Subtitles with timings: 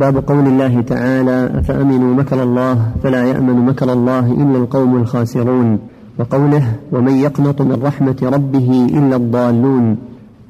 [0.00, 5.78] باب قول الله تعالى أفأمنوا مكر الله فلا يأمن مكر الله إلا القوم الخاسرون؟
[6.18, 9.96] وقوله ومن يقنط من رحمة ربه إلا الضالون؟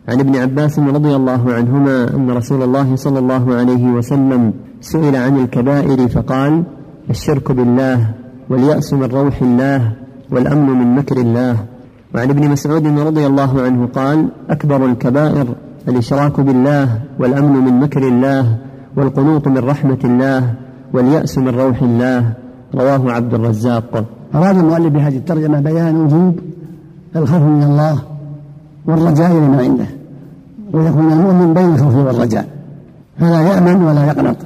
[0.09, 5.37] عن ابن عباس رضي الله عنهما أن رسول الله صلى الله عليه وسلم سئل عن
[5.37, 6.63] الكبائر فقال
[7.11, 7.99] الشرك بالله
[8.51, 9.93] واليأس من روح الله
[10.31, 11.57] والأمن من مكر الله.
[12.15, 15.47] وعن ابن مسعود رضي الله عنه قال أكبر الكبائر
[15.89, 16.87] الإشراك بالله
[17.19, 20.55] والأمن من مكر الله والقنوط من رحمة الله
[20.93, 22.33] واليأس من روح الله.
[22.75, 24.05] رواه عبد الرزاق.
[24.35, 26.39] أراد المؤلف بهذه الترجمة بيان وجوب
[27.17, 27.99] الخوف من الله
[28.87, 29.87] والرجاء لما عنده
[30.73, 32.47] ويكون المؤمن بين الخوف والرجاء
[33.19, 34.37] فلا يأمن ولا يقنط.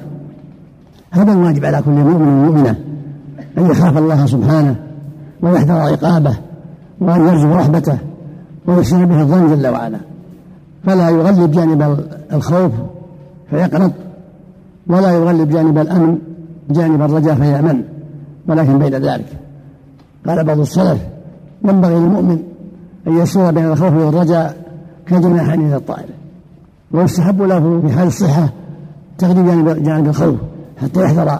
[1.11, 2.75] هذا الواجب على كل مؤمن ومؤمنة
[3.57, 4.75] أن يخاف الله سبحانه
[5.41, 6.37] ويحذر عقابه
[7.01, 7.97] وأن يرجو رحمته
[8.67, 9.99] ويحسن به الظن جل وعلا.
[10.85, 11.99] فلا يغلب جانب
[12.33, 12.71] الخوف
[13.49, 13.91] فيقنط.
[14.87, 16.17] ولا يغلب جانب الأمن
[16.69, 17.83] جانب الرجاء فيأمن
[18.47, 19.27] ولكن بين ذلك.
[20.27, 21.01] قال بعض السلف
[21.65, 22.39] ينبغي للمؤمن
[23.07, 24.57] أن يسير بين الخوف والرجاء
[25.07, 26.09] كجناحين إلى الطائر.
[26.91, 28.49] ويستحب له في حال الصحة
[29.17, 30.35] تغلب جانب جانب الخوف
[30.81, 31.39] حتى يحذر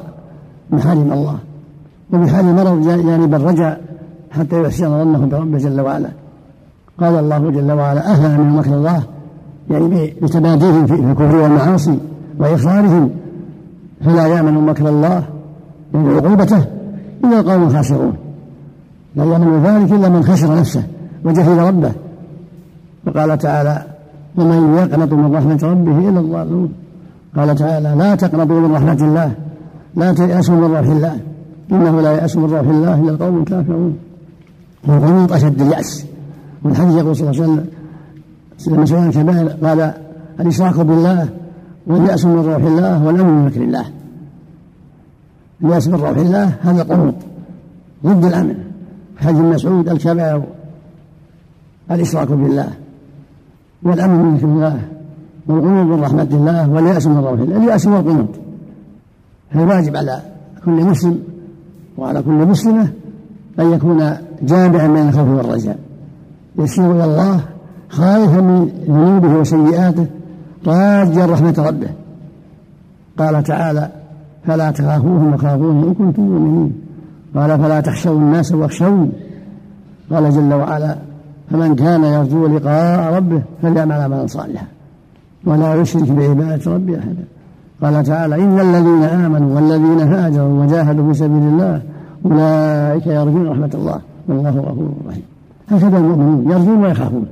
[0.71, 1.37] محارم الله
[2.13, 3.81] وفي حال المرض جانب الرجاء
[4.31, 6.09] حتى يحسن ظنه بربه جل وعلا.
[6.99, 9.03] قال الله جل وعلا أهلا من مكر الله؟
[9.69, 11.99] يعني بتباديهم في الكفر والمعاصي
[12.39, 13.09] وإخرارهم
[14.01, 15.23] فلا يأمن مكر الله
[15.93, 16.65] من عقوبته
[17.23, 18.13] إلا القوم الخاسرون.
[19.15, 20.83] لا يأمن ذلك إلا من خسر نفسه
[21.23, 21.91] وجهل ربه.
[23.07, 23.83] وقال تعالى
[24.37, 26.69] ومن يقنط من رحمة ربه إلا الضالون
[27.35, 29.31] قال تعالى لا تقنطوا من رحمة الله
[29.95, 31.19] لا تيأسوا من روح الله
[31.71, 33.97] إنه لا يأس من روح الله إلا القوم الكافرون
[34.87, 36.05] والقنوط أشد اليأس.
[36.63, 37.65] والحديث يقول صلى الله عليه وسلم
[38.67, 39.93] لما سئل الكبائر قال
[40.39, 41.27] الإشراك بالله
[41.87, 43.85] واليأس من روح الله والأمن من مكر الله.
[45.63, 47.15] اليأس من روح الله هذا قنوط
[48.05, 48.55] ضد الأمن.
[49.17, 50.43] حديث مسعود الكبائر
[51.91, 52.69] الإشراك بالله
[53.83, 54.81] والأمن من مكر الله
[55.47, 57.57] والقنوط من رحمة الله واليأس من روح الله.
[57.57, 58.29] اليأس والقنوط
[59.51, 60.21] فالواجب على
[60.65, 61.19] كل مسلم
[61.97, 62.87] وعلى كل مسلمة
[63.59, 65.79] أن يكون جامعا بين الخوف والرجاء.
[66.59, 67.39] يسير إلى الله
[67.89, 70.05] خائفا من ذنوبه وسيئاته
[70.67, 71.89] راجا رحمة ربه.
[73.17, 73.89] قال تعالى
[74.47, 76.73] فلا تخافوهم وخافوهم إن كنتم مؤمنين.
[77.35, 79.09] قال فلا تخشوا الناس واخشوني.
[80.11, 80.97] قال جل وعلا
[81.51, 84.65] فمن كان يرجو لقاء ربه فليعمل عملا صالحا
[85.45, 87.23] ولا يشرك بعبادة ربه أحدا.
[87.81, 91.81] قال تعالى إن الذين آمنوا والذين هاجروا وجاهدوا في سبيل الله
[92.25, 93.99] أولئك يرجون رحمة الله.
[94.27, 95.23] والله غفور رحيم.
[95.71, 97.25] هكذا المؤمنون يرجون ويخافون.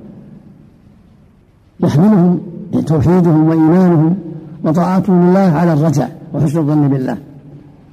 [1.79, 2.39] يحملهم
[2.81, 4.15] توحيدهم وإيمانهم
[4.63, 7.17] وطاعتهم لله على الرجاء وحسن الظن بالله.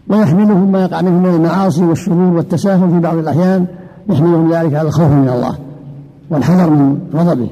[0.09, 3.67] ويحملهم ما يقع منهم من المعاصي والشرور والتساهل في بعض الأحيان
[4.09, 5.59] يحملهم ذلك على الخوف من الله
[6.31, 7.51] والحذر من غضبه.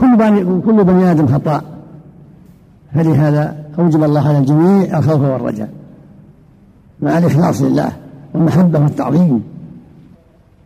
[0.00, 1.64] كل بني, كل بني آدم خطاء.
[2.94, 5.68] فلهذا أوجب الله على الجميع الخوف والرجاء
[7.02, 7.88] مع الإخلاص لله
[8.34, 9.42] والمحبة والتعظيم.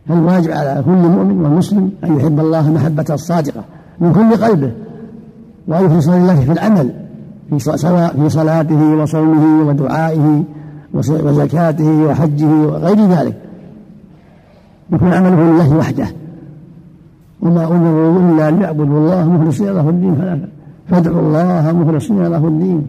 [0.07, 3.63] فالواجب على كل مؤمن ومسلم أن يحب الله محبة الصادقة
[3.99, 4.71] من كل قلبه
[5.67, 6.91] يخلص لله في العمل
[7.49, 10.43] في سواء في صلاته وصومه ودعائه
[10.93, 13.35] وزكاته وحجه وغير ذلك.
[14.91, 16.07] يكون عمله لله وحده.
[17.41, 20.39] وما أمروا إلا ليعبدوا الله مخلصين له الدين
[20.89, 22.87] فادعوا الله مخلصين له الدين.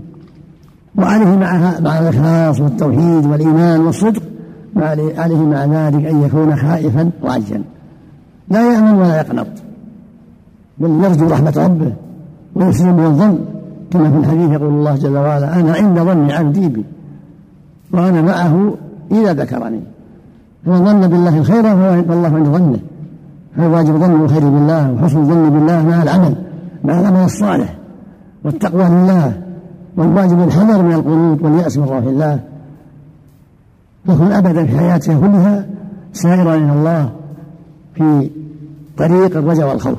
[0.99, 4.23] وعليه مع مع الإخلاص والتوحيد والإيمان والصدق
[4.77, 7.63] عليه مع ذلك أن يكون خائفا راجا
[8.51, 9.47] لا يأمن ولا يقنط.
[10.79, 11.93] بل يرجو رحمة ربه.
[12.55, 13.39] ويحسن الظن
[13.91, 16.85] كما في الحديث يقول الله جل وعلا أنا عند ظن عبدي بي
[17.93, 18.75] وأنا معه
[19.11, 19.81] إذا ذكرني.
[20.65, 22.79] فمن ظن بالله خيرا فالله عند ظنه؟
[23.57, 26.35] فالواجب ظن الخير بالله وحسن الظن بالله مع العمل
[26.85, 27.79] مع العمل الصالح
[28.45, 29.43] والتقوى لله
[29.97, 32.41] والواجب الحذر من القنوط واليأس من روح الله؟
[34.09, 35.67] يكون أبدا في حياته كلها
[36.13, 37.11] سائرا إلى الله
[37.95, 38.31] في
[38.97, 39.99] طريق الرجاء والخوف.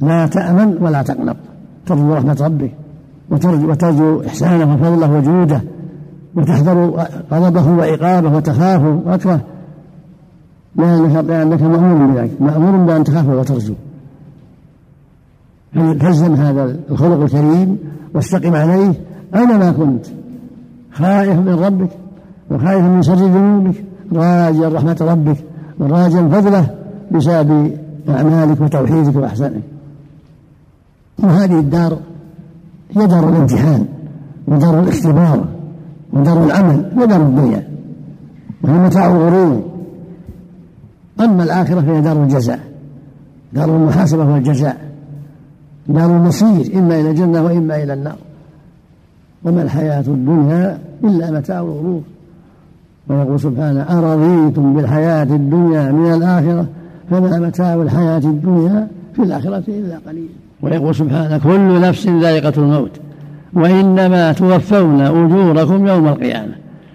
[0.00, 1.36] لا تأمن ولا تقنط
[1.86, 2.72] ترجو رحمة ربك
[3.30, 5.60] وترجو, إحسانه وفضله وجوده
[6.34, 9.40] وتحذر غضبه وعقابه وتخاف وأكره.
[10.76, 12.42] لأنك, لأنك مأمور بذلك.
[12.42, 13.74] مأمور بأن تخاف وترجو.
[15.74, 17.78] فالزم هذا الخلق الكريم
[18.14, 18.92] واستقم عليه؟
[19.34, 20.06] أينما كنت.
[20.92, 21.90] خائف من ربك
[22.50, 23.84] وخائف من شر ذنوبك.
[24.12, 25.36] راجيا رحمة ربك
[25.78, 26.74] وراجيا فضله
[27.10, 27.70] بسبب
[28.08, 29.62] أعمالك وتوحيدك وإحسانك.
[31.18, 31.98] وهذه الدار
[32.96, 33.86] هي دار الامتحان
[34.48, 35.44] ودار الاختبار
[36.12, 37.68] ودار العمل هي دار الدنيا.
[38.62, 39.62] وهي متاع الغرور.
[41.20, 42.60] أما الآخرة فهي دار الجزاء
[43.52, 44.76] دار المحاسبة والجزاء
[45.88, 48.16] دار المصير إما إلى الجنة وإما إلى النار.
[49.44, 52.00] وما الحياة الدنيا إلا متاع الغرور.
[53.08, 56.66] ويقول سبحانه أرضيتم بالحياة الدنيا من الآخرة؟
[57.10, 60.28] فما متاع الحياة الدنيا في الآخرة إلا قليل.
[60.66, 62.90] ويقول سبحانه كل نفس ذائقة الموت.
[63.52, 66.52] وإنما توفون أجوركم يوم القيامة.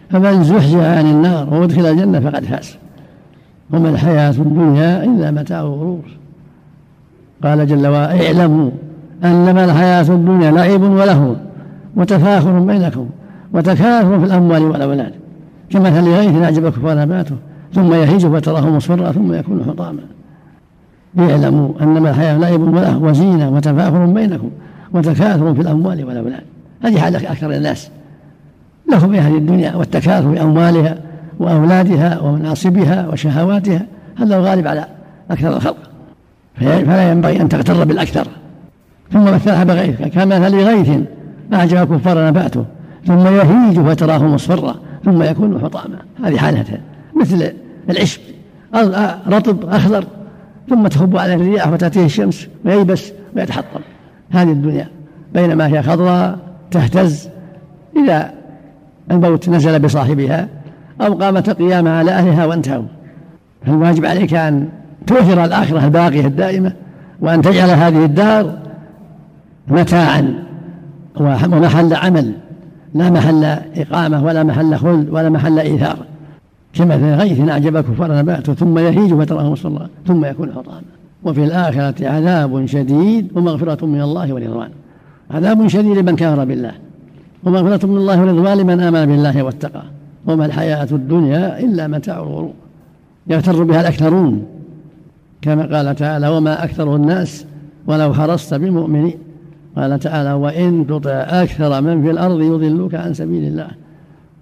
[0.10, 2.78] فمن زحزح عن النار وأدخل الجنة فقد فاز.
[3.74, 6.04] وما الحياة الدنيا إلا متاع الغرور.
[7.44, 8.72] قال جل وعلا اعلموا
[9.24, 11.36] أنما الحياة الدنيا لعب ولهو
[11.96, 13.10] وتفاخر بينكم
[13.54, 15.14] وتكاثر في الأموال والأولاد.
[15.70, 17.36] كمثل غيث أعجب كفار نباته
[17.74, 20.00] ثم يهيج فتراه مصفرا ثم يكون حطاما.
[21.20, 24.50] اعلموا أنما الحياة لعب وله وزينة وتفاخر بينكم
[24.94, 26.44] وتكاثر في الأموال والأولاد.
[26.84, 27.90] هذه حال أكثر الناس.
[28.92, 30.98] لهم هذه الدنيا والتكاثر في أموالها
[31.40, 33.86] وأولادها ومناصبها وشهواتها.
[34.18, 34.86] هذا الغالب على
[35.32, 35.78] أكثر الخلق.
[36.56, 38.28] فلا ينبغي أن تغتر بالأكثر.
[39.14, 40.90] ثم مثلها بغيث كمثل غيث
[41.54, 42.66] أعجب كفار نباته.
[43.08, 44.76] ثم يهيج فتراه مصفرا
[45.06, 45.98] ثم يكون حطاما.
[46.24, 46.78] هذه حالته
[47.22, 47.54] مثل
[47.90, 48.22] العشب
[49.28, 50.06] رطب أخضر.
[50.70, 53.80] ثم تهب عليه الرياح وتأتيه الشمس وييبس ويتحطم
[54.30, 54.88] هذه الدنيا.
[55.34, 56.40] بينما هي خضراء
[56.72, 57.30] تهتز
[58.04, 58.34] إذا
[59.12, 60.48] الموت نزل بصاحبها
[61.02, 62.86] أو قامت القيامة على أهلها وانتهوا.
[63.66, 64.70] فالواجب عليك أن
[65.08, 66.74] توثر الآخرة الباقية الدائمة
[67.22, 68.58] وأن تجعل هذه الدار
[69.68, 70.44] متاعا
[71.20, 72.34] ومحل عمل
[72.94, 73.44] لا محل
[73.76, 75.98] إقامة ولا محل خلد ولا محل إيثار.
[76.74, 80.82] كمثل غيث أعجب كفار نبأته ثم يهيج فتراه مصفرا ثم يكون حطاما
[81.24, 84.70] وفي الآخرة عذاب شديد ومغفرة من الله ورضوان.
[85.32, 86.72] عذاب شديد لمن كفر بالله
[87.44, 89.84] ومغفرة من الله ورضوان لمن آمن بالله واتقى
[90.26, 92.54] وما الحياة الدنيا إلا متاع الغرور.
[93.28, 94.46] يغتر بها الأكثرون
[95.42, 97.46] كما قال تعالى وما أكثر الناس
[97.88, 99.18] ولو حرصت بمؤمنين
[99.76, 103.68] قال تعالى وإن تطع أكثر من في الأرض يضلوك عن سبيل الله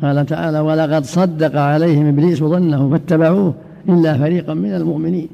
[0.01, 3.53] قال تعالى ولقد صدق عليهم إبليس ظنه فاتبعوه
[3.89, 5.29] إلا فريقا من المؤمنين.